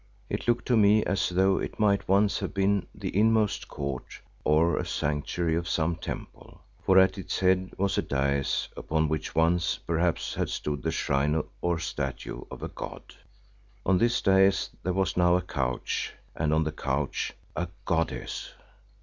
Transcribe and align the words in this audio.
It 0.31 0.47
looked 0.47 0.65
to 0.65 0.75
me 0.75 1.03
as 1.03 1.29
though 1.29 1.59
it 1.59 1.79
might 1.79 2.07
once 2.09 2.39
have 2.39 2.55
been 2.55 2.87
the 2.95 3.15
inmost 3.15 3.67
court 3.67 4.19
or 4.43 4.75
a 4.75 4.83
sanctuary 4.83 5.55
of 5.55 5.69
some 5.69 5.95
temple, 5.95 6.59
for 6.83 6.97
at 6.97 7.19
its 7.19 7.37
head 7.39 7.69
was 7.77 7.99
a 7.99 8.01
dais 8.01 8.67
upon 8.75 9.09
which 9.09 9.35
once 9.35 9.77
perhaps 9.77 10.33
had 10.33 10.49
stood 10.49 10.81
the 10.81 10.89
shrine 10.89 11.43
or 11.61 11.77
statue 11.77 12.41
of 12.49 12.63
a 12.63 12.69
god. 12.69 13.13
On 13.85 13.99
this 13.99 14.19
dais 14.23 14.71
there 14.81 14.93
was 14.93 15.17
now 15.17 15.35
a 15.35 15.41
couch 15.43 16.15
and 16.35 16.51
on 16.51 16.63
the 16.63 16.71
couch—a 16.71 17.67
goddess! 17.85 18.53